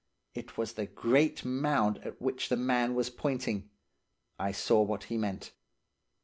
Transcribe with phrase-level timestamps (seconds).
[0.33, 3.69] It was the great mound at which the man was pointing.
[4.39, 5.51] I saw what he meant.